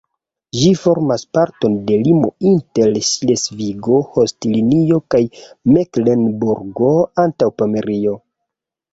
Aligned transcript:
Ĝi 0.59 0.69
formas 0.83 1.23
parton 1.37 1.73
de 1.89 1.97
limo 2.05 2.29
inter 2.51 2.89
Ŝlesvigo-Holstinio 3.07 4.97
kaj 5.15 5.21
Meklenburgo-Antaŭpomerio. 5.75 8.15